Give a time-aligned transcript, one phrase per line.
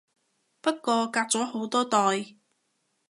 [0.61, 2.33] 不過隔咗好多代